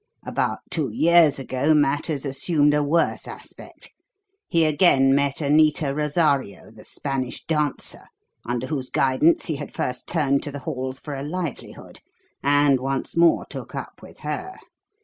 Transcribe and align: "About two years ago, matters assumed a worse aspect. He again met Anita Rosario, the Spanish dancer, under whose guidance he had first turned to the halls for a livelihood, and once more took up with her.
"About 0.25 0.61
two 0.71 0.89
years 0.91 1.37
ago, 1.37 1.75
matters 1.75 2.25
assumed 2.25 2.73
a 2.73 2.81
worse 2.81 3.27
aspect. 3.27 3.91
He 4.47 4.65
again 4.65 5.13
met 5.13 5.41
Anita 5.41 5.93
Rosario, 5.93 6.71
the 6.71 6.85
Spanish 6.85 7.45
dancer, 7.45 8.05
under 8.43 8.65
whose 8.65 8.89
guidance 8.89 9.45
he 9.45 9.57
had 9.57 9.71
first 9.75 10.07
turned 10.07 10.41
to 10.41 10.51
the 10.51 10.57
halls 10.65 10.99
for 10.99 11.13
a 11.13 11.21
livelihood, 11.21 11.99
and 12.41 12.79
once 12.79 13.15
more 13.15 13.45
took 13.45 13.75
up 13.75 14.01
with 14.01 14.21
her. 14.21 14.55